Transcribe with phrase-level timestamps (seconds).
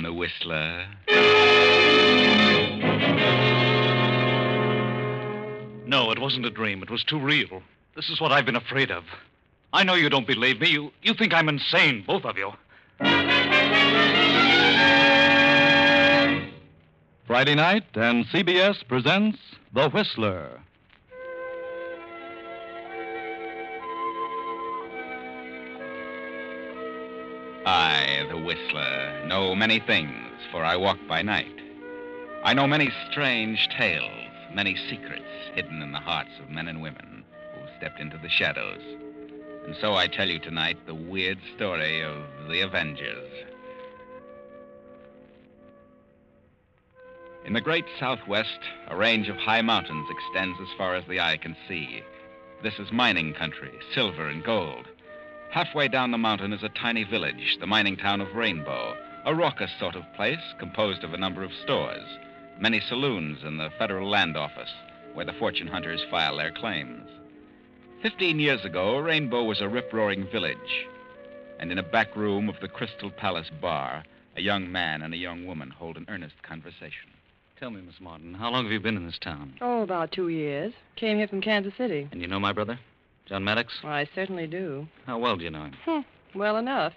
[0.00, 0.86] I'm the Whistler.
[5.86, 6.82] No, it wasn't a dream.
[6.82, 7.62] It was too real.
[7.94, 9.04] This is what I've been afraid of.
[9.74, 10.70] I know you don't believe me.
[10.70, 12.50] You, you think I'm insane, both of you.
[17.26, 19.38] Friday night, and CBS presents
[19.74, 20.60] The Whistler.
[27.72, 31.54] I, the Whistler, know many things, for I walk by night.
[32.42, 34.10] I know many strange tales,
[34.52, 35.22] many secrets
[35.54, 37.22] hidden in the hearts of men and women
[37.54, 38.80] who stepped into the shadows.
[39.66, 43.30] And so I tell you tonight the weird story of the Avengers.
[47.44, 51.36] In the great southwest, a range of high mountains extends as far as the eye
[51.36, 52.02] can see.
[52.64, 54.88] This is mining country, silver and gold.
[55.50, 59.72] Halfway down the mountain is a tiny village, the mining town of Rainbow, a raucous
[59.80, 62.06] sort of place composed of a number of stores,
[62.60, 64.70] many saloons, and the federal land office,
[65.12, 67.08] where the fortune hunters file their claims.
[68.00, 70.86] Fifteen years ago, Rainbow was a rip roaring village,
[71.58, 74.04] and in a back room of the Crystal Palace bar,
[74.36, 77.10] a young man and a young woman hold an earnest conversation.
[77.58, 79.54] Tell me, Miss Martin, how long have you been in this town?
[79.60, 80.72] Oh, about two years.
[80.94, 82.08] Came here from Kansas City.
[82.12, 82.78] And you know my brother,
[83.30, 83.72] John Maddox?
[83.84, 84.88] I certainly do.
[85.06, 85.76] How well do you know him?
[85.84, 86.92] Hmm, well enough.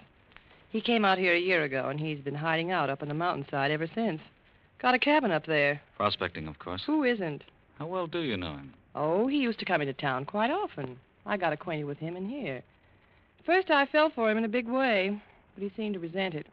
[0.70, 3.14] He came out here a year ago, and he's been hiding out up on the
[3.14, 4.20] mountainside ever since.
[4.82, 5.80] Got a cabin up there.
[5.96, 6.82] Prospecting, of course.
[6.86, 7.44] Who isn't?
[7.78, 8.74] How well do you know him?
[8.96, 10.98] Oh, he used to come into town quite often.
[11.24, 12.62] I got acquainted with him in here.
[13.46, 15.20] First, I fell for him in a big way,
[15.54, 16.48] but he seemed to resent it.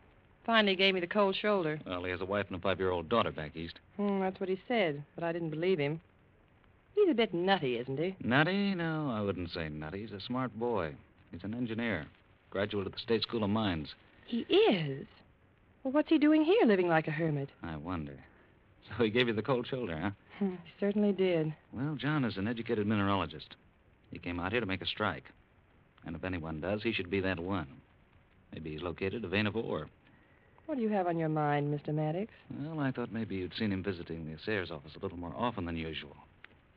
[0.45, 1.79] Finally gave me the cold shoulder.
[1.87, 3.79] Well, he has a wife and a five year old daughter back east.
[3.97, 6.01] Hmm, that's what he said, but I didn't believe him.
[6.95, 8.15] He's a bit nutty, isn't he?
[8.23, 8.75] Nutty?
[8.75, 10.01] No, I wouldn't say nutty.
[10.01, 10.93] He's a smart boy.
[11.31, 12.05] He's an engineer,
[12.49, 13.95] graduate of the State School of Mines.
[14.25, 15.07] He is.
[15.83, 17.49] Well, what's he doing here, living like a hermit?
[17.63, 18.17] I wonder.
[18.87, 20.11] So he gave you the cold shoulder, huh?
[20.39, 21.53] Hmm, he certainly did.
[21.71, 23.55] Well, John is an educated mineralogist.
[24.11, 25.25] He came out here to make a strike.
[26.05, 27.67] And if anyone does, he should be that one.
[28.53, 29.87] Maybe he's located a vein of ore.
[30.65, 31.93] What do you have on your mind, Mr.
[31.93, 32.31] Maddox?
[32.59, 35.65] Well, I thought maybe you'd seen him visiting the Assayer's office a little more often
[35.65, 36.15] than usual.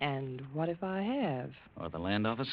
[0.00, 1.50] And what if I have?
[1.76, 2.48] Or the land office?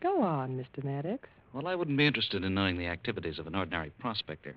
[0.00, 0.84] Go on, Mr.
[0.84, 1.28] Maddox.
[1.52, 4.56] Well, I wouldn't be interested in knowing the activities of an ordinary prospector.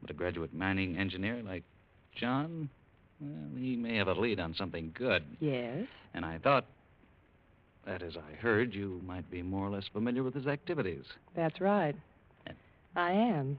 [0.00, 1.62] But a graduate mining engineer like
[2.16, 2.70] John,
[3.20, 5.22] well, he may have a lead on something good.
[5.38, 5.86] Yes?
[6.14, 6.64] And I thought,
[7.86, 11.04] that is, I heard you might be more or less familiar with his activities.
[11.36, 11.94] That's right.
[12.46, 12.56] And-
[12.96, 13.58] I am.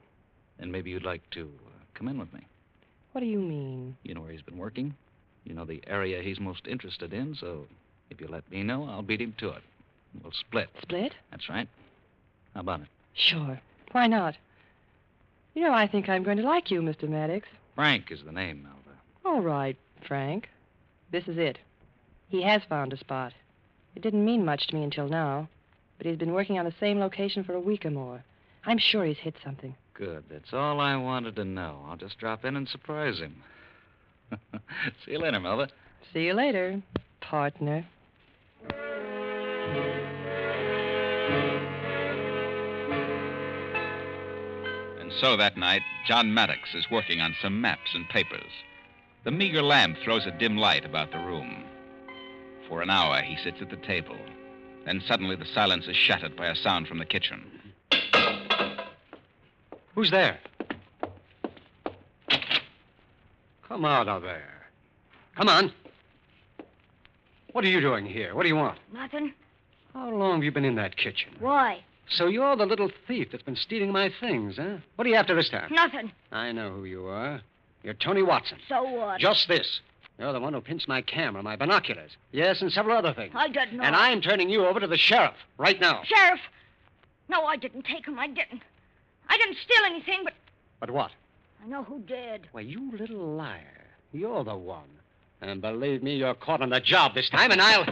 [0.60, 2.42] And maybe you'd like to uh, come in with me.
[3.14, 3.96] What do you mean?
[4.04, 4.96] You know where he's been working.
[5.44, 7.66] You know the area he's most interested in, so
[8.12, 9.64] if you let me know, I'll beat him to it.
[10.22, 10.70] We'll split.
[10.82, 11.14] Split?
[11.32, 11.68] That's right.
[12.54, 12.88] How about it?
[13.14, 13.60] Sure.
[13.94, 14.36] Why not?
[15.56, 17.08] You know, I think I'm going to like you, Mr.
[17.10, 17.48] Maddox.
[17.76, 18.96] Frank is the name, Melva.
[19.26, 20.50] All right, Frank.
[21.12, 21.58] This is it.
[22.30, 23.34] He has found a spot.
[23.96, 25.50] It didn't mean much to me until now,
[25.98, 28.24] but he's been working on the same location for a week or more.
[28.66, 29.76] I'm sure he's hit something.
[29.94, 30.24] Good.
[30.30, 31.80] That's all I wanted to know.
[31.88, 33.36] I'll just drop in and surprise him.
[35.06, 35.70] See you later, Melva.
[36.14, 36.82] See you later,
[37.20, 37.86] partner.
[45.00, 48.52] And so that night, John Maddox is working on some maps and papers.
[49.24, 51.64] The meager lamp throws a dim light about the room.
[52.68, 54.18] For an hour, he sits at the table.
[54.86, 57.46] Then suddenly the silence is shattered by a sound from the kitchen.
[59.94, 60.40] Who's there?
[63.68, 64.68] Come out of there.
[65.36, 65.72] Come on.
[67.52, 68.34] What are you doing here?
[68.34, 68.80] What do you want?
[68.94, 69.34] Nothing.
[69.94, 71.32] How long have you been in that kitchen?
[71.40, 71.84] Why?
[72.10, 74.78] So you're the little thief that's been stealing my things, huh?
[74.96, 75.72] What are you after this time?
[75.72, 76.12] Nothing.
[76.32, 77.42] I know who you are.
[77.84, 78.58] You're Tony Watson.
[78.68, 79.20] So what?
[79.20, 79.80] Just this.
[80.20, 82.12] You're the one who pinched my camera, my binoculars.
[82.32, 83.34] Yes, and several other things.
[83.36, 83.84] I didn't know.
[83.84, 86.04] And I'm turning you over to the sheriff right now.
[86.04, 86.40] Sheriff!
[87.28, 88.20] No, I didn't take him.
[88.20, 88.62] I didn't.
[89.30, 90.34] I didn't steal anything, but
[90.80, 91.12] But what?
[91.64, 92.48] I know who did.
[92.52, 93.88] Why, you little liar.
[94.12, 94.90] You're the one.
[95.42, 97.86] And believe me, you're caught on the job this time, and I'll.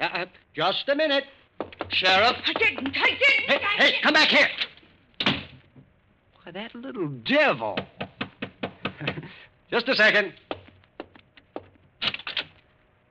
[0.00, 1.24] Uh, uh, just a minute.
[1.90, 2.36] Sheriff.
[2.46, 2.88] I didn't.
[2.88, 3.46] I didn't.
[3.46, 4.48] Hey, I hey, come back here.
[6.44, 7.78] Why, that little devil.
[9.70, 10.32] just a second.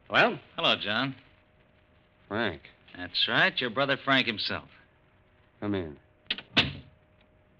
[0.09, 1.15] Well, Hello, John.
[2.27, 2.61] Frank,
[2.97, 4.67] That's right, your brother Frank himself.
[5.59, 5.97] come in.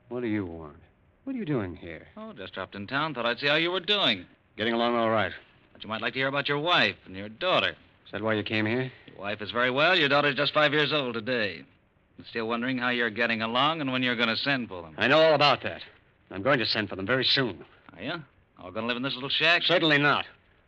[0.10, 0.76] What do you want?
[1.24, 2.08] What are you doing here?
[2.18, 3.14] Oh, just dropped in town.
[3.14, 4.26] Thought I'd see how you were doing.
[4.58, 5.32] Getting along all right.
[5.74, 7.76] But you might like to hear about your wife and your daughter.
[8.06, 8.92] Is that why you came here?
[9.08, 9.98] Your wife is very well.
[9.98, 11.64] Your daughter's just five years old today.
[12.18, 14.94] I'm still wondering how you're getting along and when you're going to send for them.
[14.98, 15.82] I know all about that.
[16.30, 17.64] I'm going to send for them very soon.
[17.96, 18.14] Are you?
[18.60, 19.64] All going to live in this little shack?
[19.64, 20.26] Certainly not.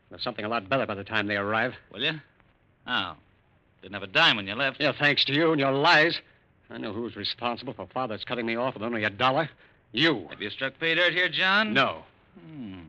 [0.09, 1.73] There's something a lot better by the time they arrive.
[1.91, 2.19] Will you?
[2.87, 3.13] Oh.
[3.81, 4.79] Didn't have a dime when you left.
[4.79, 6.19] Yeah, thanks to you and your lies.
[6.69, 9.49] I know who's responsible for Father's cutting me off with only a dollar.
[9.91, 10.27] You.
[10.29, 11.73] Have you struck pay dirt here, John?
[11.73, 12.03] No,
[12.47, 12.79] Hmm.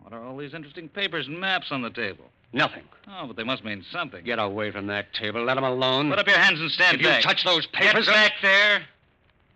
[0.00, 2.24] What are all these interesting papers and maps on the table?
[2.52, 2.82] Nothing.
[3.08, 4.24] Oh, but they must mean something.
[4.24, 5.44] Get away from that table.
[5.44, 6.10] Let him alone.
[6.10, 8.06] Put up your hands and stand if you touch those Get papers.
[8.06, 8.82] back there.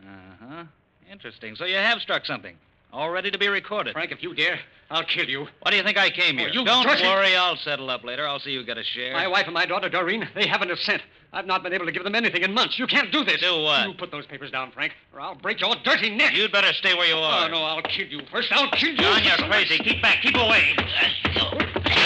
[0.03, 0.65] Uh-huh.
[1.11, 1.55] Interesting.
[1.57, 2.57] So you have struck something.
[2.93, 3.93] All ready to be recorded.
[3.93, 4.59] Frank, if you dare,
[4.91, 5.49] I'll kill you.
[5.63, 6.49] Why do you think I came here?
[6.51, 8.27] Oh, you Don't dirty- worry, I'll settle up later.
[8.27, 9.13] I'll see you get a share.
[9.15, 11.03] My wife and my daughter, Doreen, they haven't a cent.
[11.33, 12.79] I've not been able to give them anything in months.
[12.79, 13.41] You can't do this.
[13.41, 13.89] Do what?
[13.89, 16.35] You put those papers down, Frank, or I'll break your dirty neck.
[16.35, 17.47] You'd better stay where you are.
[17.47, 18.21] Oh, no, I'll kill you.
[18.31, 18.97] First, I'll kill you.
[18.99, 19.79] John, you're crazy.
[19.79, 20.23] Keep back.
[20.23, 20.77] Keep away.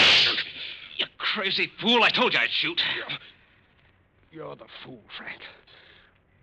[1.33, 2.03] Crazy fool.
[2.03, 2.81] I told you I'd shoot.
[4.31, 5.41] You're, you're the fool, Frank.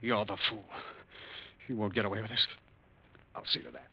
[0.01, 0.65] You're the fool.
[1.69, 2.47] You won't get away with this.
[3.35, 3.89] I'll see to that.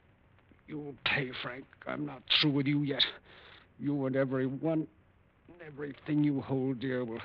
[0.68, 1.66] You'll pay, Frank.
[1.88, 3.04] I'm not through with you yet.
[3.80, 4.88] You and every one,
[5.66, 7.19] everything you hold dear will,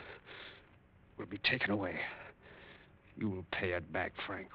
[1.18, 1.96] will be taken away.
[3.18, 4.48] You will pay it back, Frank.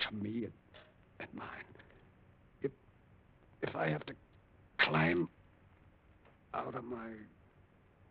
[0.00, 0.52] To me and,
[1.20, 1.46] and mine.
[2.62, 2.70] If,
[3.62, 4.14] if I have to
[4.78, 5.28] climb
[6.54, 7.10] out of my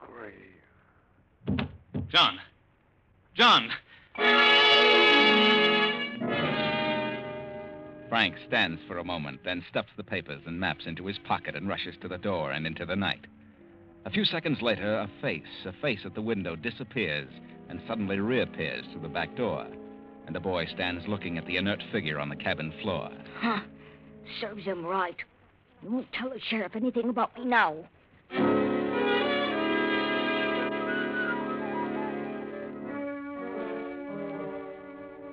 [0.01, 1.67] grave.
[2.09, 2.39] John.
[3.35, 3.69] John.
[8.09, 11.69] Frank stands for a moment, then stuffs the papers and maps into his pocket and
[11.69, 13.25] rushes to the door and into the night.
[14.03, 17.29] A few seconds later, a face, a face at the window disappears
[17.69, 19.65] and suddenly reappears through the back door.
[20.27, 23.09] And a boy stands looking at the inert figure on the cabin floor.
[23.39, 23.61] Huh.
[24.41, 25.17] Serves him right.
[25.81, 27.75] You won't tell the sheriff anything about me now.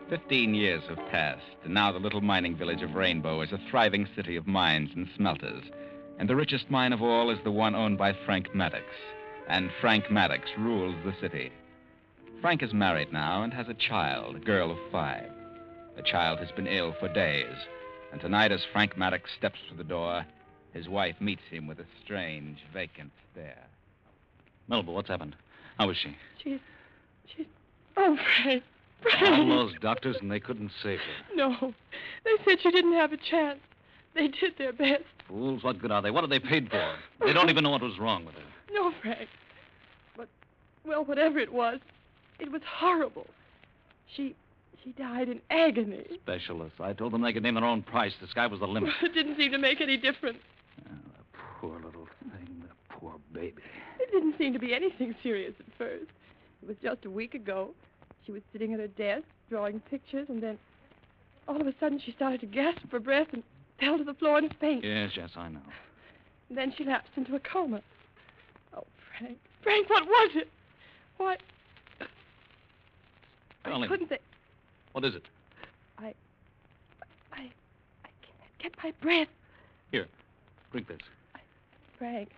[0.09, 4.09] Fifteen years have passed, and now the little mining village of Rainbow is a thriving
[4.17, 5.65] city of mines and smelters.
[6.19, 8.87] And the richest mine of all is the one owned by Frank Maddox.
[9.49, 11.53] And Frank Maddox rules the city.
[12.41, 15.31] Frank is married now and has a child, a girl of five.
[15.95, 17.57] The child has been ill for days,
[18.11, 20.25] and tonight, as Frank Maddox steps through the door,
[20.73, 23.67] his wife meets him with a strange, vacant stare.
[24.69, 25.37] Melba, what's happened?
[25.79, 26.17] How is she?
[26.43, 26.61] She's.
[27.27, 27.47] She's.
[27.97, 28.63] Oh, Frank.
[29.05, 29.49] All Frank.
[29.49, 31.37] those doctors, and they couldn't save her.
[31.37, 31.75] No.
[32.25, 33.61] They said she didn't have a chance.
[34.15, 35.05] They did their best.
[35.29, 36.11] Fools, what good are they?
[36.11, 36.95] What are they paid for?
[37.25, 38.43] They don't even know what was wrong with her.
[38.73, 39.29] No, Frank.
[40.17, 40.29] But,
[40.85, 41.79] well, whatever it was,
[42.41, 43.27] it was horrible.
[44.15, 44.35] She.
[44.85, 46.05] She died in agony.
[46.23, 46.79] Specialists.
[46.81, 48.13] I told them they could name their own price.
[48.21, 48.93] The sky was the limit.
[49.03, 50.39] It didn't seem to make any difference.
[50.87, 53.61] Ah, the poor little thing, the poor baby.
[53.99, 56.07] It didn't seem to be anything serious at first.
[56.63, 57.71] It was just a week ago.
[58.29, 60.59] She was sitting at her desk, drawing pictures, and then
[61.49, 63.43] all of a sudden she started to gasp for breath and
[63.81, 64.85] fell to the floor in a faint.
[64.85, 65.63] Yes, yes, I know.
[66.51, 67.81] And then she lapsed into a coma.
[68.77, 68.85] Oh,
[69.19, 69.39] Frank.
[69.63, 70.51] Frank, what was it?
[71.17, 71.39] Why?
[73.65, 73.89] I Darling.
[73.89, 74.21] couldn't think.
[74.93, 75.23] What is it?
[75.97, 76.13] I.
[77.33, 77.51] I.
[78.05, 79.29] I can't get my breath.
[79.91, 80.07] Here,
[80.71, 80.99] drink this.
[81.97, 82.29] Frank,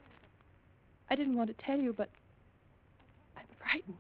[1.10, 2.08] I didn't want to tell you, but
[3.36, 3.96] I'm frightened.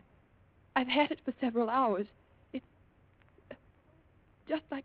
[0.76, 2.06] I've had it for several hours.
[2.52, 2.64] It's
[4.48, 4.84] just like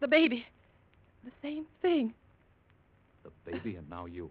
[0.00, 0.46] the baby.
[1.24, 2.14] The same thing.
[3.24, 4.30] The baby and now you.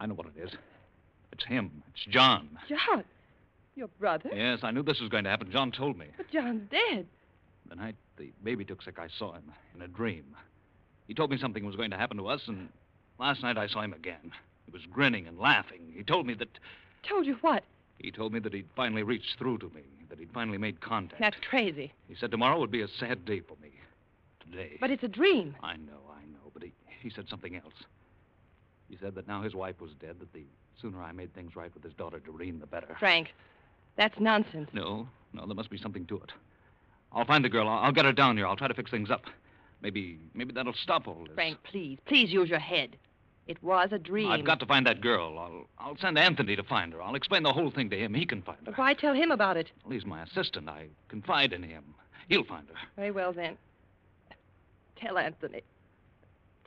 [0.00, 0.50] I know what it is.
[1.32, 1.82] It's him.
[1.92, 2.48] It's John.
[2.68, 3.04] John,
[3.74, 4.30] your brother?
[4.32, 5.50] Yes, I knew this was going to happen.
[5.50, 6.06] John told me.
[6.16, 7.06] But John's dead.
[7.68, 10.24] The night the baby took sick, I saw him in a dream.
[11.08, 12.68] He told me something was going to happen to us, and
[13.18, 14.32] last night I saw him again.
[14.66, 15.92] He was grinning and laughing.
[15.94, 16.48] He told me that
[17.08, 17.64] Told you what?
[17.98, 21.20] He told me that he'd finally reached through to me, that he'd finally made contact.
[21.20, 21.92] That's crazy.
[22.08, 23.70] He said tomorrow would be a sad day for me.
[24.40, 24.76] Today.
[24.80, 25.56] But it's a dream.
[25.62, 27.74] I know, I know, but he, he said something else.
[28.88, 30.44] He said that now his wife was dead, that the
[30.80, 32.94] sooner I made things right with his daughter Doreen, the better.
[32.98, 33.32] Frank,
[33.96, 34.68] that's nonsense.
[34.72, 36.32] No, no, there must be something to it.
[37.12, 37.68] I'll find the girl.
[37.68, 38.46] I'll, I'll get her down here.
[38.46, 39.22] I'll try to fix things up.
[39.80, 41.34] Maybe, maybe that'll stop all this.
[41.34, 42.96] Frank, please, please use your head.
[43.46, 44.30] It was a dream.
[44.30, 45.38] I've got to find that girl.
[45.38, 47.02] I'll, I'll send Anthony to find her.
[47.02, 48.14] I'll explain the whole thing to him.
[48.14, 48.64] He can find her.
[48.66, 49.70] But why tell him about it?
[49.84, 50.68] Well, he's my assistant.
[50.68, 51.84] I confide in him.
[52.28, 52.74] He'll find her.
[52.96, 53.58] Very well, then.
[54.96, 55.62] Tell Anthony.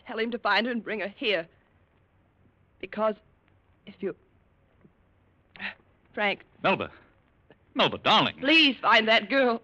[0.06, 1.48] Tell him to find her and bring her here.
[2.80, 3.16] Because
[3.88, 4.16] if you.
[6.14, 6.92] Frank, Melba.
[7.74, 8.36] Melba, darling.
[8.40, 9.62] please find that girl.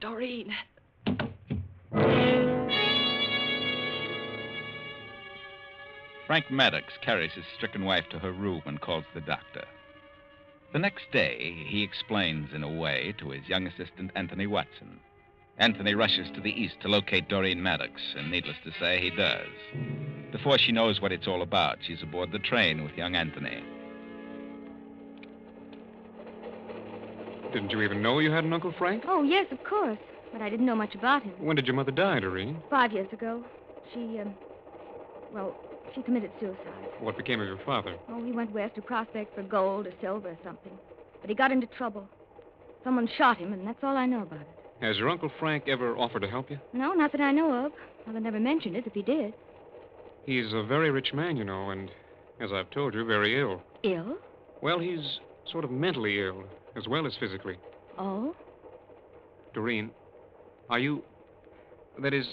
[0.00, 0.54] Doreen.
[6.26, 9.64] Frank Maddox carries his stricken wife to her room and calls the doctor.
[10.72, 14.98] The next day, he explains in a way to his young assistant, Anthony Watson.
[15.58, 19.46] Anthony rushes to the east to locate Doreen Maddox, and needless to say, he does.
[20.32, 23.62] Before she knows what it's all about, she's aboard the train with young Anthony.
[27.52, 29.04] Didn't you even know you had an Uncle Frank?
[29.06, 29.98] Oh, yes, of course.
[30.32, 31.34] But I didn't know much about him.
[31.38, 32.62] When did your mother die, Doreen?
[32.68, 33.42] Five years ago,
[33.94, 34.34] she, um,
[35.32, 35.54] well,
[35.96, 36.90] she committed suicide.
[37.00, 37.96] What became of your father?
[38.08, 40.72] Oh, he went west to prospect for gold or silver or something.
[41.20, 42.06] But he got into trouble.
[42.84, 44.48] Someone shot him, and that's all I know about it.
[44.80, 46.60] Has your Uncle Frank ever offered to help you?
[46.72, 47.72] No, not that I know of.
[48.06, 49.32] Mother never mentioned it if he did.
[50.26, 51.90] He's a very rich man, you know, and
[52.40, 53.62] as I've told you, very ill.
[53.82, 54.18] Ill?
[54.60, 55.18] Well, he's
[55.50, 56.44] sort of mentally ill,
[56.76, 57.56] as well as physically.
[57.98, 58.36] Oh?
[59.54, 59.90] Doreen,
[60.68, 61.02] are you.
[62.02, 62.26] That is.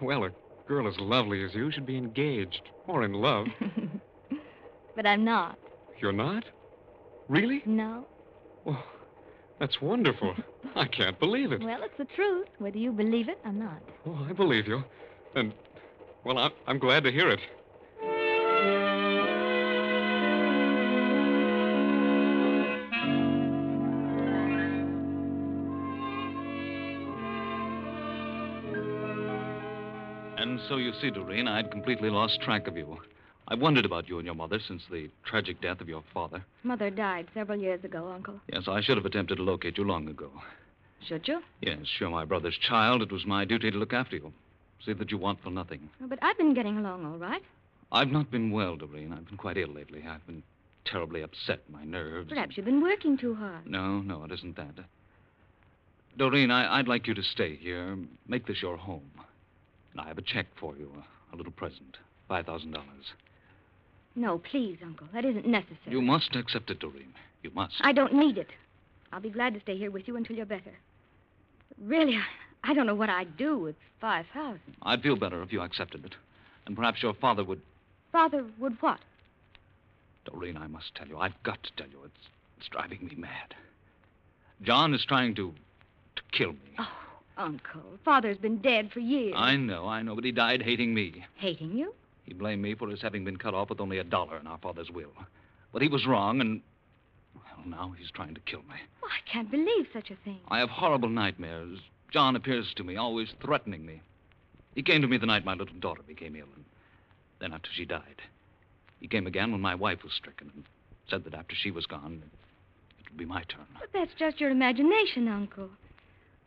[0.00, 0.30] Well,
[0.66, 3.46] girl as lovely as you should be engaged or in love.
[4.96, 5.58] but I'm not.
[6.00, 6.44] You're not?
[7.28, 7.62] Really?
[7.66, 8.06] No.
[8.64, 8.82] Well,
[9.58, 10.34] that's wonderful.
[10.74, 11.62] I can't believe it.
[11.62, 13.80] Well, it's the truth, whether you believe it or not.
[14.06, 14.82] Oh, I believe you.
[15.34, 15.54] And,
[16.24, 17.40] well, I'm, I'm glad to hear it.
[30.68, 32.98] So you see, Doreen, I'd completely lost track of you.
[33.48, 36.44] I've wondered about you and your mother since the tragic death of your father.
[36.64, 38.40] Mother died several years ago, Uncle.
[38.52, 40.30] Yes, I should have attempted to locate you long ago.
[41.06, 41.40] Should you?
[41.60, 43.02] Yes, you're my brother's child.
[43.02, 44.32] It was my duty to look after you.
[44.84, 45.88] See that you want for nothing.
[46.02, 47.42] Oh, but I've been getting along all right.
[47.92, 49.12] I've not been well, Doreen.
[49.12, 50.04] I've been quite ill lately.
[50.08, 50.42] I've been
[50.84, 52.28] terribly upset, my nerves.
[52.28, 53.66] Perhaps you've been working too hard.
[53.66, 54.74] No, no, it isn't that.
[56.16, 57.96] Doreen, I, I'd like you to stay here.
[58.26, 59.10] Make this your home.
[59.96, 60.92] And I have a check for you,
[61.32, 61.96] a, little present.
[62.28, 62.76] $5,000.
[64.14, 65.06] No, please, Uncle.
[65.14, 65.78] That isn't necessary.
[65.86, 67.14] You must accept it, Doreen.
[67.42, 67.76] You must.
[67.80, 68.48] I don't need it.
[69.10, 70.74] I'll be glad to stay here with you until you're better.
[71.82, 75.62] Really, I, I don't know what I'd do with 5000 I'd feel better if you
[75.62, 76.14] accepted it.
[76.66, 77.62] And perhaps your father would.
[78.12, 79.00] Father would what?
[80.26, 81.16] Doreen, I must tell you.
[81.16, 82.00] I've got to tell you.
[82.04, 83.54] It's, it's driving me mad.
[84.60, 85.54] John is trying to.
[86.16, 86.76] to kill me.
[86.78, 86.86] Oh,
[87.36, 87.82] Uncle.
[88.04, 89.34] Father's been dead for years.
[89.36, 91.24] I know, I know, but he died hating me.
[91.36, 91.94] Hating you?
[92.24, 94.58] He blamed me for his having been cut off with only a dollar in our
[94.58, 95.12] father's will.
[95.72, 96.60] But he was wrong, and.
[97.34, 98.76] Well, now he's trying to kill me.
[99.02, 100.40] Oh, I can't believe such a thing.
[100.48, 101.78] I have horrible nightmares.
[102.10, 104.00] John appears to me, always threatening me.
[104.74, 106.64] He came to me the night my little daughter became ill, and
[107.40, 108.22] then after she died.
[109.00, 110.64] He came again when my wife was stricken, and
[111.08, 112.22] said that after she was gone,
[112.98, 113.66] it would be my turn.
[113.78, 115.70] But that's just your imagination, Uncle.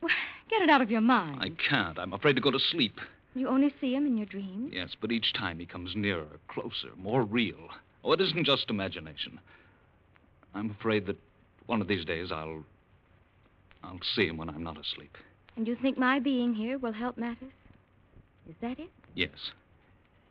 [0.01, 0.11] Well,
[0.49, 1.39] get it out of your mind.
[1.41, 1.99] I can't.
[1.99, 2.99] I'm afraid to go to sleep.
[3.35, 4.71] You only see him in your dreams?
[4.73, 7.69] Yes, but each time he comes nearer, closer, more real.
[8.03, 9.39] Oh, it isn't just imagination.
[10.55, 11.17] I'm afraid that
[11.67, 12.63] one of these days I'll.
[13.83, 15.17] I'll see him when I'm not asleep.
[15.55, 17.53] And you think my being here will help matters?
[18.49, 18.89] Is that it?
[19.15, 19.51] Yes.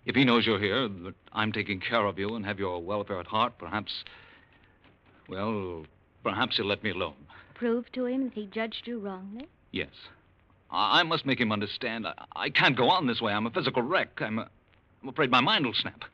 [0.04, 3.20] If he knows you're here, that I'm taking care of you and have your welfare
[3.20, 4.04] at heart, perhaps.
[5.28, 5.84] Well,
[6.22, 7.14] perhaps he'll let me alone.
[7.54, 9.46] Prove to him that he judged you wrongly?
[9.72, 9.88] Yes.
[10.70, 12.06] I, I must make him understand.
[12.06, 13.32] I, I can't go on this way.
[13.32, 14.20] I'm a physical wreck.
[14.20, 14.48] I'm, a,
[15.02, 16.04] I'm afraid my mind will snap.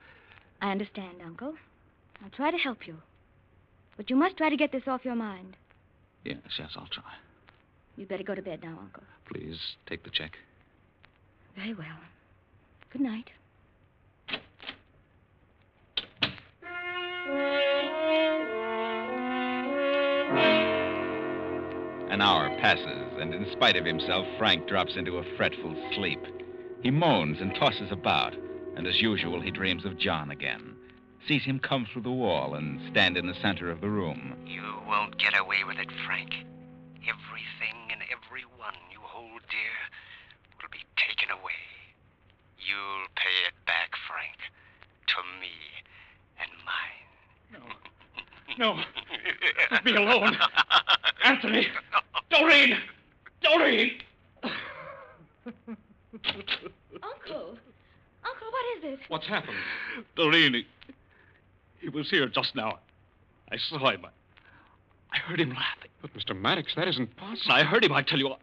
[0.61, 1.54] I understand, Uncle.
[2.23, 2.96] I'll try to help you.
[3.96, 5.56] But you must try to get this off your mind.
[6.25, 7.12] Yes, yes, I'll try.
[7.96, 9.02] You'd better go to bed now, Uncle.
[9.26, 10.32] Please take the check.
[11.56, 11.87] Very well.
[12.90, 13.30] Good night.
[22.14, 26.21] An hour passes, and in spite of himself, Frank drops into a fretful sleep.
[26.80, 28.37] He moans and tosses about,
[28.76, 30.76] and as usual, he dreams of John again.
[31.26, 34.37] Sees him come through the wall and stand in the center of the room.
[34.47, 36.35] You won't get away with it, Frank.
[37.02, 39.75] Everything and everyone you hold dear
[40.62, 41.66] will be taken away.
[42.61, 44.38] You'll pay it back, Frank,
[45.09, 45.50] to me
[46.38, 47.04] and mine.
[48.56, 48.78] No.
[49.73, 50.37] Leave me alone.
[51.25, 51.66] Anthony.
[52.38, 52.76] Doreen.
[53.43, 53.91] Doreen.
[57.03, 57.57] Uncle.
[58.25, 58.99] Uncle, what is it?
[59.09, 59.57] What's happened?
[60.17, 60.67] Doreen, he,
[61.81, 62.79] he was here just now.
[63.53, 64.05] I saw him.
[64.05, 64.09] I,
[65.12, 65.91] I heard him laughing.
[66.03, 66.37] But, Mr.
[66.37, 67.53] Maddox, that isn't possible.
[67.53, 68.35] I heard him, I tell you.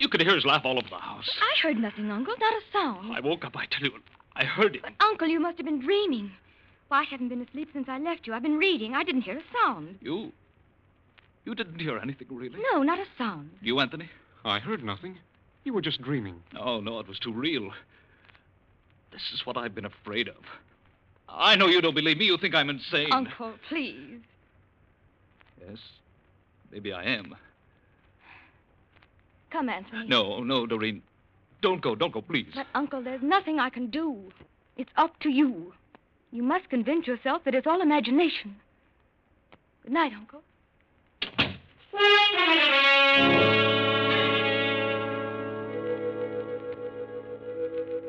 [0.00, 1.30] You could hear his laugh all over the house.
[1.40, 2.34] I heard nothing, Uncle.
[2.38, 3.12] Not a sound.
[3.12, 3.92] I woke up, I tell you.
[4.34, 4.82] I heard him.
[4.82, 6.32] But, Uncle, you must have been dreaming.
[6.88, 8.34] Why, I haven't been asleep since I left you.
[8.34, 8.94] I've been reading.
[8.94, 9.98] I didn't hear a sound.
[10.00, 10.32] You.
[11.44, 12.58] You didn't hear anything, really?
[12.72, 13.50] No, not a sound.
[13.60, 14.08] You, Anthony?
[14.44, 15.18] I heard nothing.
[15.64, 16.42] You were just dreaming.
[16.58, 17.70] Oh, no, it was too real.
[19.12, 20.36] This is what I've been afraid of.
[21.28, 22.26] I know you don't believe me.
[22.26, 23.12] You think I'm insane.
[23.12, 24.20] Uncle, please.
[25.66, 25.78] Yes,
[26.70, 27.34] maybe I am.
[29.50, 30.06] Come, Anthony.
[30.08, 31.02] No, no, Doreen.
[31.62, 32.48] Don't go, don't go, please.
[32.54, 34.32] But, Uncle, there's nothing I can do.
[34.76, 35.72] It's up to you.
[36.32, 38.56] You must convince yourself that it's all imagination.
[39.82, 40.42] Good night, Uncle.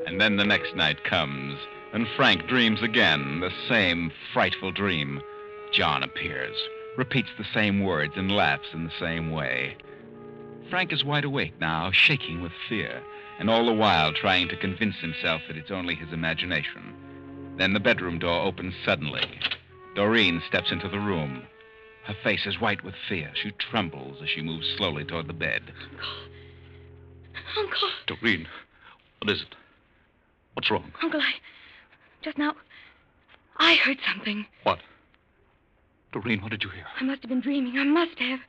[0.07, 1.59] And then the next night comes,
[1.91, 5.21] and Frank dreams again, the same frightful dream.
[5.73, 6.55] John appears,
[6.95, 9.75] repeats the same words, and laughs in the same way.
[10.69, 13.01] Frank is wide awake now, shaking with fear,
[13.39, 16.93] and all the while trying to convince himself that it's only his imagination.
[17.57, 19.27] Then the bedroom door opens suddenly.
[19.95, 21.43] Doreen steps into the room.
[22.05, 23.31] Her face is white with fear.
[23.33, 25.63] She trembles as she moves slowly toward the bed.
[25.91, 26.09] Uncle.
[27.57, 27.89] Uncle.
[28.05, 28.47] Doreen,
[29.19, 29.55] what is it?
[30.53, 30.91] What's wrong?
[31.01, 31.33] Uncle, I.
[32.21, 32.53] Just now.
[33.57, 34.45] I heard something.
[34.63, 34.79] What?
[36.11, 36.85] Doreen, what did you hear?
[36.99, 37.77] I must have been dreaming.
[37.77, 38.39] I must have.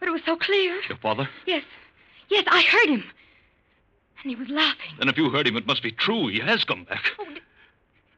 [0.00, 0.80] But it was so clear.
[0.88, 1.28] Your father?
[1.46, 1.64] Yes.
[2.28, 3.04] Yes, I heard him.
[4.22, 4.92] And he was laughing.
[4.98, 6.28] Then if you heard him, it must be true.
[6.28, 7.04] He has come back.
[7.18, 7.42] Oh, did,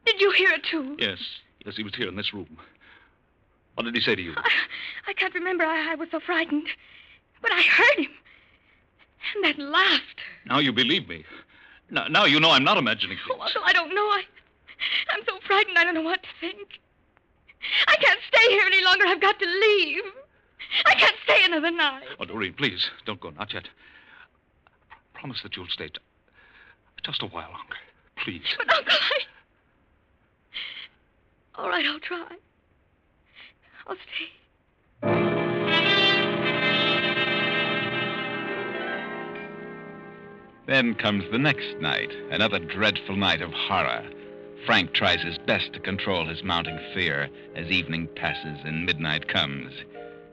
[0.05, 0.95] did you hear it, too?
[0.97, 1.19] Yes.
[1.65, 2.57] Yes, he was here in this room.
[3.75, 4.33] What did he say to you?
[4.35, 4.49] I,
[5.07, 5.63] I can't remember.
[5.63, 6.67] I, I was so frightened.
[7.41, 8.11] But I heard him.
[9.35, 10.21] And then laughed.
[10.45, 11.25] Now you believe me.
[11.89, 13.37] Now, now you know I'm not imagining things.
[13.39, 13.41] Oh.
[13.41, 14.01] Uncle, I don't know.
[14.01, 14.23] I,
[15.11, 16.79] I'm so frightened I don't know what to think.
[17.87, 19.05] I can't stay here any longer.
[19.07, 20.03] I've got to leave.
[20.85, 22.03] I can't stay another night.
[22.19, 23.29] Oh, Doreen, please, don't go.
[23.31, 23.67] Not yet.
[24.91, 25.99] I Promise that you'll stay t-
[27.03, 27.75] just a while longer.
[28.17, 28.43] Please.
[28.57, 29.19] But, Uncle, I...
[31.61, 32.27] All right, I'll try.
[33.87, 34.35] I'll stay.
[40.67, 44.03] Then comes the next night, another dreadful night of horror.
[44.65, 49.71] Frank tries his best to control his mounting fear as evening passes and midnight comes.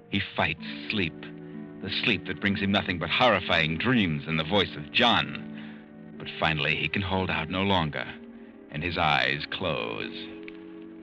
[0.08, 1.20] He fights sleep,
[1.82, 5.48] the sleep that brings him nothing but horrifying dreams and the voice of John.
[6.18, 8.06] But finally, he can hold out no longer,
[8.70, 10.16] and his eyes close.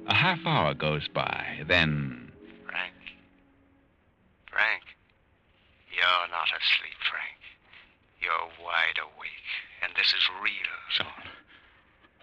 [0.08, 2.32] A half hour goes by, then.
[2.66, 2.94] Frank.
[4.50, 4.84] Frank.
[6.00, 7.44] You're not asleep, Frank.
[8.24, 9.52] You're wide awake,
[9.84, 10.72] and this is real.
[10.96, 11.28] John,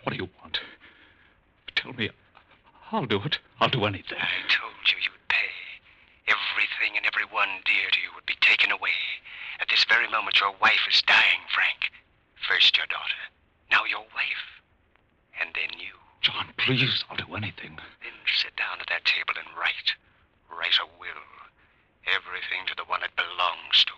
[0.02, 0.60] what do you want?
[1.76, 2.08] Tell me.
[2.90, 3.36] I'll do it.
[3.60, 4.16] I'll do anything.
[4.16, 5.52] I told you you'd pay.
[6.24, 8.96] Everything and everyone dear to you would be taken away.
[9.60, 11.92] At this very moment, your wife is dying, Frank.
[12.48, 13.20] First your daughter,
[13.70, 14.46] now your wife,
[15.36, 16.00] and then you.
[16.22, 17.76] John, please, I'll do anything.
[18.00, 19.92] Then sit down at that table and write.
[20.48, 21.35] Write a will.
[22.06, 23.92] Everything to the one it belongs to.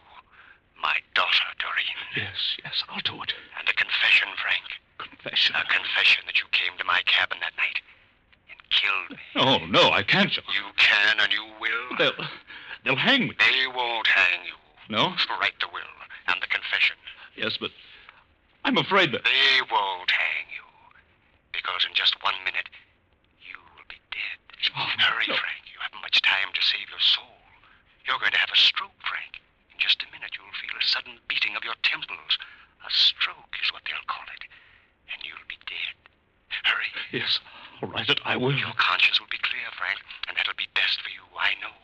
[0.80, 1.98] My daughter, Doreen.
[2.16, 3.34] Yes, yes, I'll do it.
[3.58, 4.64] And a confession, Frank.
[4.98, 5.56] Confession.
[5.56, 7.82] A confession that you came to my cabin that night
[8.48, 9.22] and killed me.
[9.36, 10.44] Oh, no, I can't, John.
[10.54, 11.98] You can and you will.
[11.98, 12.26] They'll,
[12.84, 13.34] they'll hang me.
[13.38, 14.56] They won't hang you.
[14.88, 15.12] No?
[15.40, 15.94] Write the will
[16.28, 16.96] and the confession.
[17.36, 17.70] Yes, but
[18.64, 19.24] I'm afraid that.
[19.24, 20.64] They won't hang you.
[21.52, 22.70] Because in just one minute,
[23.42, 24.38] you will be dead.
[24.62, 25.36] John, Hurry, no.
[25.36, 25.62] Frank.
[25.66, 27.37] You haven't much time to save your soul.
[28.08, 29.36] You're going to have a stroke, Frank.
[29.68, 32.40] In just a minute, you'll feel a sudden beating of your temples.
[32.80, 34.48] A stroke is what they'll call it.
[35.12, 35.92] And you'll be dead.
[36.64, 36.88] Hurry.
[37.12, 37.36] Yes,
[37.78, 38.16] I'll write it.
[38.24, 38.56] I will.
[38.56, 41.20] Your conscience will be clear, Frank, and that'll be best for you.
[41.36, 41.76] I know.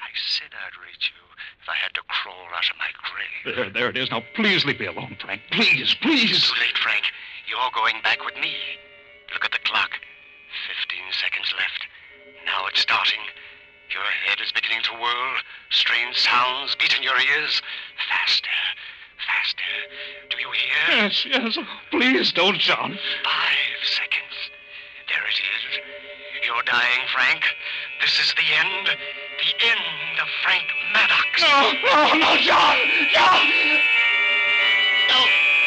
[0.00, 1.20] I said I'd reach you
[1.60, 3.44] if I had to crawl out of my grave.
[3.44, 4.08] There, there it is.
[4.08, 5.44] Now, please leave me alone, Frank.
[5.52, 6.48] Please, please.
[6.48, 7.04] Too late, Frank.
[7.44, 8.56] You're going back with me.
[9.36, 9.92] Look at the clock.
[10.64, 11.84] Fifteen seconds left.
[12.48, 13.20] Now it's starting.
[13.90, 15.34] Your head is beginning to whirl.
[15.70, 17.62] Strange sounds beat in your ears.
[18.08, 18.50] Faster.
[19.26, 19.72] Faster.
[20.30, 20.96] Do you hear?
[20.96, 21.58] Yes, yes.
[21.90, 22.98] Please don't, John.
[23.24, 24.36] Five seconds.
[25.08, 25.80] There it is.
[26.44, 27.44] You're dying, Frank.
[28.00, 28.86] This is the end.
[28.88, 31.40] The end of Frank Maddox.
[31.40, 32.76] No, no, no, John!
[33.12, 33.46] John!
[35.08, 35.20] No,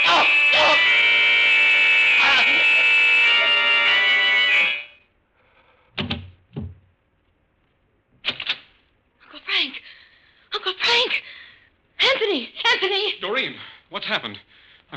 [0.06, 0.76] no, no!
[2.20, 2.71] Frank!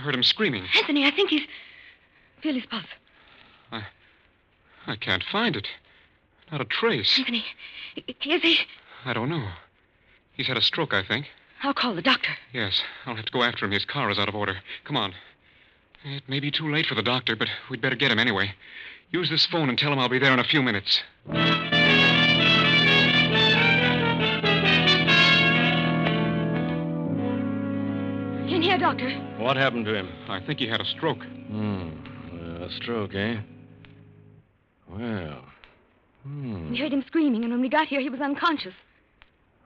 [0.05, 0.67] Heard him screaming.
[0.77, 1.47] Anthony, I think he's.
[2.43, 2.85] Feel his pulse.
[4.87, 5.67] I can't find it.
[6.53, 7.19] Not a trace.
[7.19, 7.45] Anthony,
[7.97, 8.59] is he?
[9.07, 9.49] I don't know.
[10.35, 11.27] He's had a stroke, I think.
[11.63, 12.37] I'll call the doctor.
[12.53, 13.71] Yes, I'll have to go after him.
[13.71, 14.59] His car is out of order.
[14.85, 15.15] Come on.
[16.05, 18.53] It may be too late for the doctor, but we'd better get him anyway.
[19.11, 21.03] Use this phone and tell him I'll be there in a few minutes.
[28.79, 29.11] Here, doctor.
[29.39, 30.09] What happened to him?
[30.29, 31.23] I think he had a stroke.
[31.23, 31.91] Hmm.
[32.63, 33.37] A stroke, eh?
[34.89, 35.45] Well.
[36.23, 36.71] Hmm.
[36.71, 38.75] We heard him screaming, and when we got here, he was unconscious.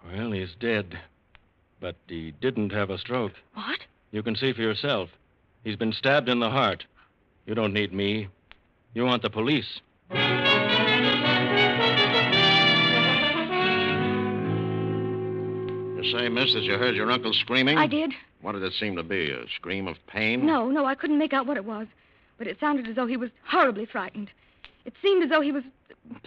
[0.07, 0.99] Well, he's dead.
[1.81, 3.33] But he didn't have a stroke.
[3.55, 3.81] What?
[4.11, 5.11] You can see for yourself.
[5.65, 6.85] He's been stabbed in the heart.
[7.47, 8.29] You don't need me.
[8.95, 9.81] You want the police.
[10.11, 10.19] You
[16.13, 17.79] say, miss, that you heard your uncle screaming?
[17.79, 18.13] I did.
[18.41, 19.31] What did it seem to be?
[19.31, 20.47] A scream of pain?
[20.47, 21.87] No, no, I couldn't make out what it was.
[22.39, 24.31] But it sounded as though he was horribly frightened.
[24.85, 25.65] It seemed as though he was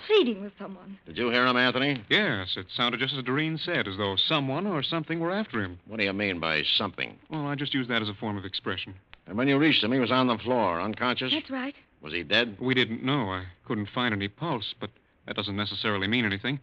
[0.08, 0.98] pleading with someone.
[1.06, 2.04] Did you hear him, Anthony?
[2.10, 5.80] Yes, it sounded just as Doreen said, as though someone or something were after him.
[5.88, 7.18] What do you mean by something?
[7.30, 8.94] Well, I just used that as a form of expression.
[9.26, 11.32] And when you reached him, he was on the floor, unconscious?
[11.32, 11.76] That's right.
[12.02, 12.58] Was he dead?
[12.60, 13.30] We didn't know.
[13.30, 14.90] I couldn't find any pulse, but
[15.26, 16.60] that doesn't necessarily mean anything.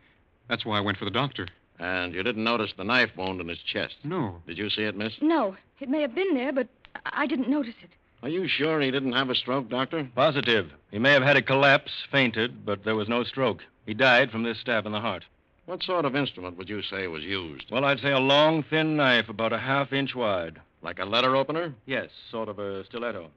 [0.48, 1.48] That's why I went for the doctor.
[1.78, 3.94] And you didn't notice the knife wound in his chest?
[4.04, 4.40] No.
[4.46, 5.12] Did you see it, miss?
[5.20, 6.68] No, it may have been there, but
[7.06, 7.90] I I didn't notice it.
[8.22, 10.08] Are you sure he didn't have a stroke, Doctor?
[10.14, 10.70] Positive.
[10.90, 13.62] He may have had a collapse, fainted, but there was no stroke.
[13.86, 15.24] He died from this stab in the heart.
[15.66, 17.70] What sort of instrument would you say was used?
[17.70, 20.58] Well, I'd say a long, thin knife, about a half inch wide.
[20.82, 21.74] Like a letter opener?
[21.86, 23.30] Yes, sort of a stiletto.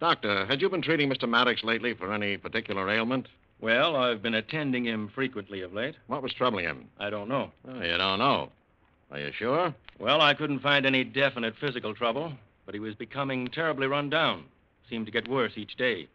[0.00, 1.28] Doctor, had you been treating Mr.
[1.28, 3.28] Maddox lately for any particular ailment?
[3.60, 5.94] Well, I've been attending him frequently of late.
[6.06, 6.88] What was troubling him?
[6.98, 7.50] I don't know.
[7.66, 8.50] Oh, you don't know.
[9.10, 9.74] Are you sure?
[9.98, 12.32] Well, I couldn't find any definite physical trouble,
[12.66, 14.44] but he was becoming terribly run down.
[14.90, 16.08] Seemed to get worse each day.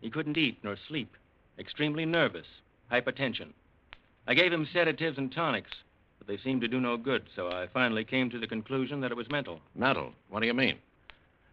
[0.00, 1.16] He couldn't eat nor sleep.
[1.58, 2.46] Extremely nervous.
[2.92, 3.52] Hypertension.
[4.26, 5.70] I gave him sedatives and tonics,
[6.18, 9.10] but they seemed to do no good, so I finally came to the conclusion that
[9.10, 9.60] it was mental.
[9.74, 10.12] Mental?
[10.28, 10.76] What do you mean?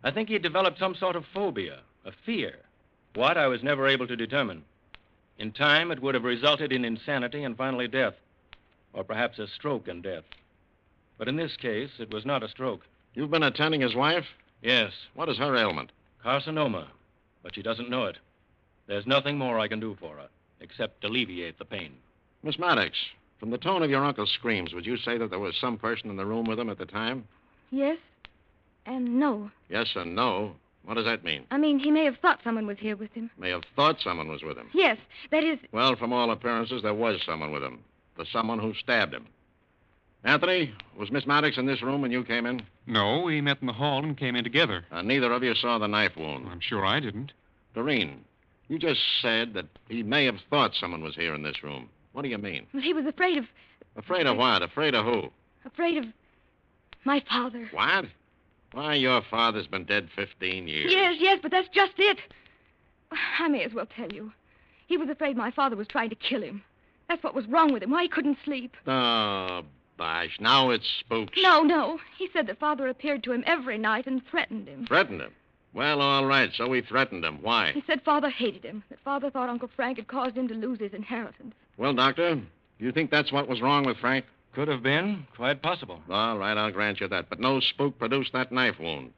[0.03, 2.55] I think he had developed some sort of phobia, a fear.
[3.15, 4.63] What, I was never able to determine.
[5.41, 8.13] In time, it would have resulted in insanity and finally death,
[8.93, 10.23] or perhaps a stroke and death.
[11.17, 12.81] But in this case, it was not a stroke.
[13.15, 14.25] You've been attending his wife?
[14.61, 15.91] Yes, What is her ailment?
[16.23, 16.85] carcinoma,
[17.41, 18.17] but she doesn't know it.
[18.85, 20.27] There's nothing more I can do for her,
[20.59, 21.93] except alleviate the pain.
[22.43, 22.95] Miss Maddox,
[23.39, 26.11] from the tone of your uncle's screams, would you say that there was some person
[26.11, 27.27] in the room with him at the time?
[27.71, 27.97] Yes
[28.85, 29.49] and no.
[29.69, 30.53] Yes and no.
[30.85, 31.45] What does that mean?
[31.51, 33.29] I mean, he may have thought someone was here with him.
[33.37, 34.69] May have thought someone was with him.
[34.73, 34.97] Yes,
[35.31, 35.59] that is.
[35.71, 37.79] Well, from all appearances, there was someone with him.
[38.17, 39.27] The someone who stabbed him.
[40.23, 42.61] Anthony, was Miss Maddox in this room when you came in?
[42.85, 44.85] No, we met in the hall and came in together.
[44.91, 46.47] Uh, neither of you saw the knife wound.
[46.49, 47.31] I'm sure I didn't.
[47.73, 48.23] Doreen,
[48.67, 51.89] you just said that he may have thought someone was here in this room.
[52.13, 52.67] What do you mean?
[52.73, 53.45] Well, he was afraid of.
[53.95, 54.61] Afraid of what?
[54.61, 55.29] Afraid of who?
[55.65, 56.05] Afraid of.
[57.03, 57.67] My father.
[57.71, 58.05] What?
[58.73, 60.91] Why, your father's been dead 15 years.
[60.91, 62.19] Yes, yes, but that's just it.
[63.39, 64.31] I may as well tell you.
[64.87, 66.63] He was afraid my father was trying to kill him.
[67.09, 68.75] That's what was wrong with him, why he couldn't sleep.
[68.87, 69.63] Oh,
[69.97, 70.37] bosh.
[70.39, 71.37] Now it's spooks.
[71.41, 71.99] No, no.
[72.17, 74.85] He said that father appeared to him every night and threatened him.
[74.87, 75.31] Threatened him.
[75.73, 77.39] Well, all right, so we threatened him.
[77.41, 77.71] Why?
[77.73, 80.79] He said father hated him, that father thought Uncle Frank had caused him to lose
[80.79, 81.55] his inheritance.
[81.77, 82.43] Well, Doctor, do
[82.79, 84.25] you think that's what was wrong with Frank?
[84.53, 85.25] Could have been.
[85.35, 86.01] Quite possible.
[86.09, 87.29] All right, I'll grant you that.
[87.29, 89.13] But no spook produced that knife wound.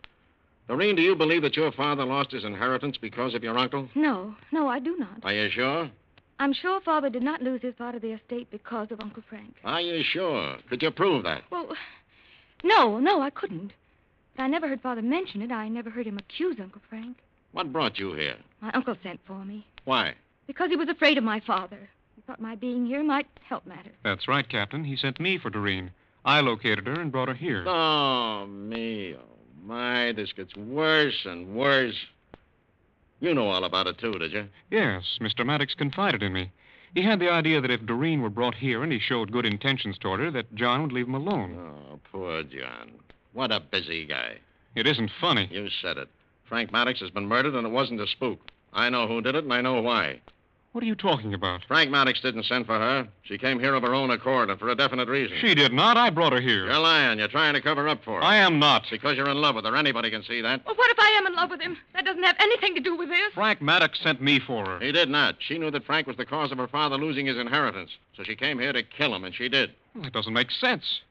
[0.68, 3.90] Doreen, do you believe that your father lost his inheritance because of your uncle?
[3.96, 5.20] No, no, I do not.
[5.24, 5.90] Are you sure?
[6.40, 9.56] I'm sure father did not lose his part of the estate because of Uncle Frank.
[9.64, 10.58] Are you sure?
[10.70, 11.44] Could you prove that?
[11.52, 11.76] Well,
[12.64, 13.74] no, no, I couldn't.
[14.36, 15.52] But I never heard father mention it.
[15.52, 17.18] I never heard him accuse Uncle Frank.
[17.52, 18.36] What brought you here?
[18.62, 20.14] My uncle sent for me Why?
[20.48, 21.90] because he was afraid of my father.
[22.24, 23.92] He thought my being here might help matters.
[24.02, 24.86] That's right, Captain.
[24.86, 25.92] He sent me for Doreen.
[26.24, 27.68] I located her and brought her here.
[27.68, 29.14] Oh, me.
[29.16, 30.14] Oh, my.
[30.14, 31.98] This gets worse and worse.
[33.20, 34.48] You know all about it, too, did you?
[34.72, 35.46] Yes, Mr.
[35.46, 36.50] Maddox confided in me.
[36.94, 39.98] He had the idea that if Doreen were brought here and he showed good intentions
[39.98, 41.58] toward her, that John would leave him alone.
[41.58, 42.92] Oh, poor John.
[43.34, 44.38] What a busy guy.
[44.76, 45.50] It isn't funny.
[45.52, 46.08] You said it.
[46.48, 48.40] Frank Maddox has been murdered, and it wasn't a spook.
[48.72, 50.22] I know who did it, and I know why.
[50.74, 51.64] What are you talking about?
[51.68, 53.08] Frank Maddox didn't send for her.
[53.22, 55.38] She came here of her own accord and for a definite reason.
[55.40, 55.98] She did not.
[55.98, 56.66] I brought her here.
[56.66, 57.20] You're lying.
[57.20, 58.24] You're trying to cover up for her.
[58.24, 58.88] I am not.
[58.90, 59.76] Because you're in love with her.
[59.76, 60.66] Anybody can see that.
[60.66, 61.78] Well, what if I am in love with him?
[61.94, 63.34] That doesn't have anything to do with this.
[63.36, 64.80] Frank Maddox sent me for her.
[64.80, 65.36] He did not.
[65.38, 67.92] She knew that Frank was the cause of her father losing his inheritance.
[68.18, 69.74] So she came here to kill him, and she did.
[69.94, 71.02] Well, that doesn't make sense.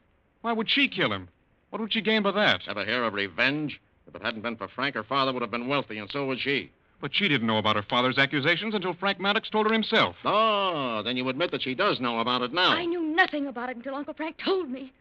[0.40, 1.29] Why would she kill him?
[1.70, 2.62] What would she gain by that?
[2.66, 3.81] Ever hear of revenge?
[4.09, 6.40] If it hadn't been for Frank, her father would have been wealthy, and so would
[6.40, 6.72] she.
[7.02, 10.14] But she didn't know about her father's accusations until Frank Maddox told her himself.
[10.24, 12.70] Oh, then you admit that she does know about it now.
[12.70, 14.92] I knew nothing about it until Uncle Frank told me.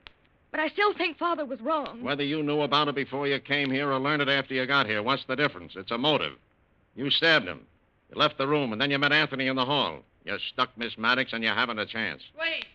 [0.49, 2.01] But I still think Father was wrong.
[2.03, 4.87] Whether you knew about it before you came here or learned it after you got
[4.87, 5.73] here, what's the difference?
[5.75, 6.33] It's a motive.
[6.95, 7.67] You stabbed him.
[8.09, 9.99] You left the room, and then you met Anthony in the hall.
[10.25, 12.23] You stuck Miss Maddox, and you haven't a chance.
[12.37, 12.65] Wait.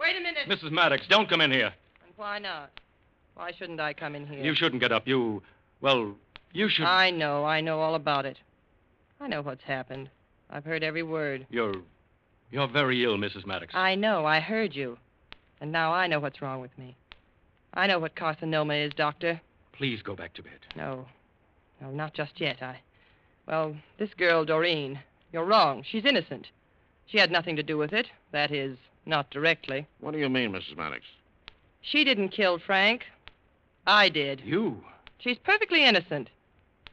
[0.00, 0.48] Wait a minute.
[0.48, 0.72] Mrs.
[0.72, 1.72] Maddox, don't come in here.
[2.04, 2.70] And why not?
[3.34, 4.42] Why shouldn't I come in here?
[4.44, 5.06] You shouldn't get up.
[5.06, 5.44] You,
[5.80, 6.16] well,
[6.52, 6.86] you should.
[6.86, 7.44] I know.
[7.44, 8.36] I know all about it.
[9.20, 10.10] I know what's happened.
[10.50, 11.46] I've heard every word.
[11.50, 11.74] You're,
[12.50, 13.46] you're very ill, Mrs.
[13.46, 13.74] Maddox.
[13.74, 14.24] I know.
[14.24, 14.96] I heard you.
[15.60, 16.96] And now I know what's wrong with me.
[17.74, 19.40] I know what carcinoma is, Doctor.
[19.72, 20.60] Please go back to bed.
[20.76, 21.06] No.
[21.80, 22.62] No, not just yet.
[22.62, 22.80] I.
[23.46, 25.00] Well, this girl, Doreen,
[25.32, 25.84] you're wrong.
[25.88, 26.48] She's innocent.
[27.06, 28.06] She had nothing to do with it.
[28.32, 28.76] That is,
[29.06, 29.86] not directly.
[30.00, 30.76] What do you mean, Mrs.
[30.76, 31.02] Maddox?
[31.80, 33.04] She didn't kill Frank.
[33.86, 34.42] I did.
[34.44, 34.84] You?
[35.18, 36.28] She's perfectly innocent.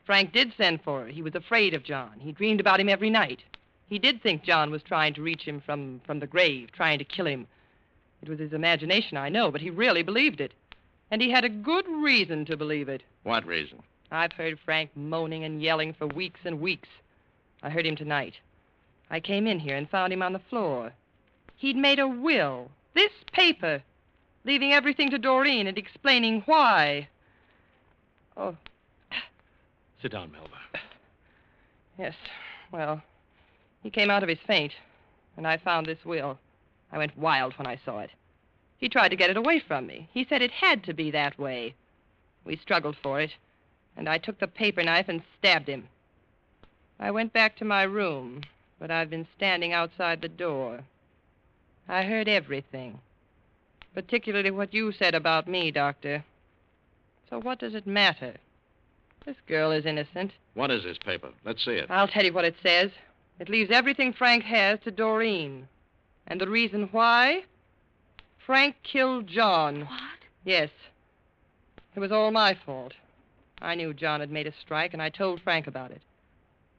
[0.05, 1.07] Frank did send for her.
[1.07, 2.19] He was afraid of John.
[2.19, 3.43] He dreamed about him every night.
[3.87, 7.05] He did think John was trying to reach him from, from the grave, trying to
[7.05, 7.47] kill him.
[8.21, 10.53] It was his imagination, I know, but he really believed it.
[11.11, 13.03] And he had a good reason to believe it.
[13.23, 13.83] What reason?
[14.11, 16.89] I've heard Frank moaning and yelling for weeks and weeks.
[17.61, 18.35] I heard him tonight.
[19.09, 20.93] I came in here and found him on the floor.
[21.57, 23.81] He'd made a will, this paper,
[24.43, 27.07] leaving everything to Doreen and explaining why.
[28.37, 28.55] Oh,
[30.05, 30.59] Sit down, Melba.
[31.97, 32.13] yes.
[32.71, 33.01] Well,
[33.81, 34.73] he came out of his faint,
[35.35, 36.37] and I found this will.
[36.91, 38.11] I went wild when I saw it.
[38.77, 40.07] He tried to get it away from me.
[40.13, 41.73] He said it had to be that way.
[42.43, 43.31] We struggled for it,
[43.97, 45.87] and I took the paper knife and stabbed him.
[46.99, 48.43] I went back to my room,
[48.77, 50.81] but I've been standing outside the door.
[51.89, 52.99] I heard everything,
[53.95, 56.23] particularly what you said about me, Doctor.
[57.27, 58.35] So what does it matter?
[59.25, 60.31] This girl is innocent.
[60.53, 61.29] What is this paper?
[61.43, 61.89] Let's see it.
[61.89, 62.91] I'll tell you what it says.
[63.39, 65.67] It leaves everything Frank has to Doreen.
[66.27, 67.43] And the reason why?
[68.45, 69.81] Frank killed John.
[69.81, 70.19] What?
[70.43, 70.69] Yes.
[71.95, 72.93] It was all my fault.
[73.61, 76.01] I knew John had made a strike, and I told Frank about it.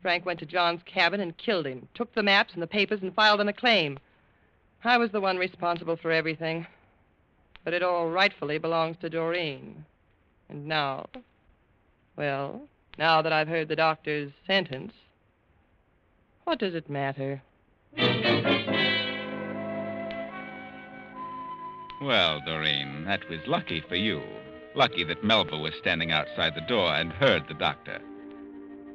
[0.03, 3.15] Frank went to John's cabin and killed him, took the maps and the papers and
[3.15, 3.99] filed on a claim.
[4.85, 6.67] I was the one responsible for everything.
[7.65, 9.85] But it all rightfully belongs to Doreen.
[10.49, 11.09] And now,
[12.17, 12.63] well,
[12.99, 14.93] now that I've heard the doctor's sentence,
[16.45, 17.43] what does it matter?
[22.03, 24.23] Well, Doreen, that was lucky for you.
[24.75, 28.01] Lucky that Melba was standing outside the door and heard the doctor.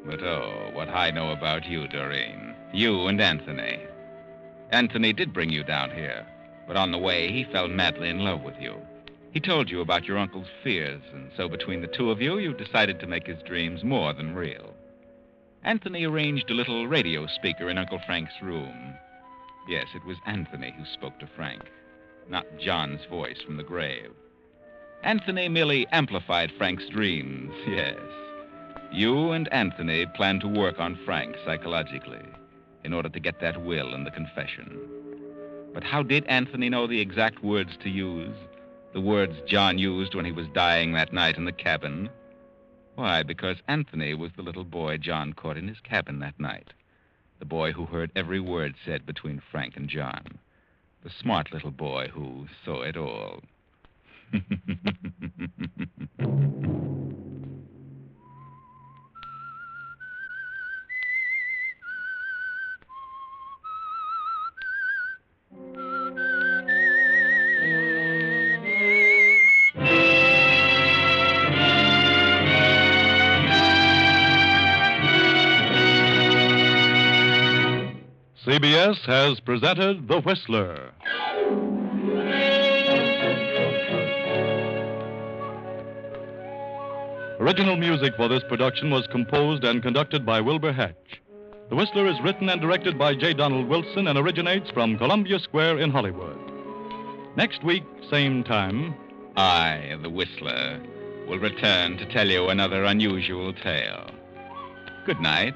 [0.06, 2.56] But oh, what I know about you, Doreen.
[2.74, 3.80] You and Anthony.
[4.72, 6.26] Anthony did bring you down here,
[6.68, 8.76] but on the way he fell madly in love with you.
[9.32, 12.54] He told you about your uncle's fears, and so between the two of you, you
[12.54, 14.74] decided to make his dreams more than real.
[15.64, 18.94] Anthony arranged a little radio speaker in Uncle Frank's room.
[19.70, 21.62] Yes, it was Anthony who spoke to Frank,
[22.30, 24.12] not John's voice from the grave.
[25.04, 28.00] Anthony merely amplified Frank's dreams, yes.
[28.92, 32.26] You and Anthony planned to work on Frank psychologically
[32.84, 34.78] in order to get that will and the confession.
[35.74, 38.36] But how did Anthony know the exact words to use?
[38.94, 42.10] The words John used when he was dying that night in the cabin?
[42.96, 46.74] Why, because Anthony was the little boy John caught in his cabin that night.
[47.40, 50.40] The boy who heard every word said between Frank and John.
[51.04, 53.42] The smart little boy who saw it all.
[78.52, 80.92] CBS has presented The Whistler.
[87.40, 91.22] Original music for this production was composed and conducted by Wilbur Hatch.
[91.70, 93.34] The Whistler is written and directed by J.
[93.34, 96.38] Donald Wilson and originates from Columbia Square in Hollywood.
[97.38, 98.94] Next week, same time.
[99.38, 100.78] I, the Whistler,
[101.26, 104.12] will return to tell you another unusual tale.
[105.06, 105.56] Good night.